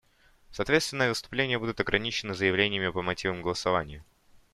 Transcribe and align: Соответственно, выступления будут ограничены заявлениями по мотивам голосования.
Соответственно, 0.49 1.09
выступления 1.09 1.59
будут 1.59 1.79
ограничены 1.79 2.33
заявлениями 2.33 2.89
по 2.89 3.03
мотивам 3.03 3.43
голосования. 3.43 4.03